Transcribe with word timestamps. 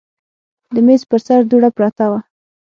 د 0.73 0.75
میز 0.85 1.01
پر 1.09 1.19
سر 1.25 1.39
دوړه 1.51 1.69
پرته 1.77 2.05
وه. 2.11 2.19